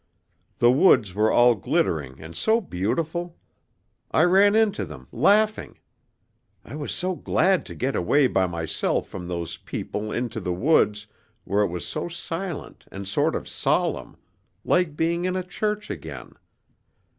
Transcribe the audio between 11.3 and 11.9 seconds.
where it was